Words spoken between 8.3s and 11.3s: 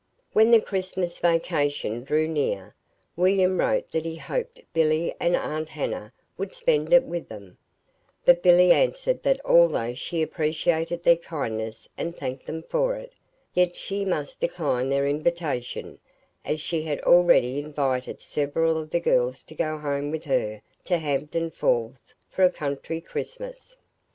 Billy answered that although she appreciated their